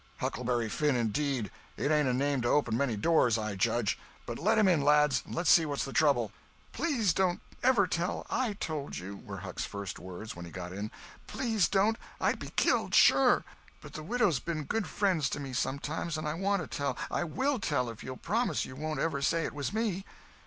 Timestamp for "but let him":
4.25-4.67